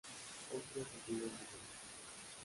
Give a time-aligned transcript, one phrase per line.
[0.49, 1.57] Otros opinan diferente.